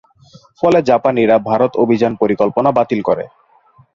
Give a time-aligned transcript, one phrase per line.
[0.59, 3.25] ফলে জাপানিরা ভারত অভিযান পরিকল্পনা বাতিল করে।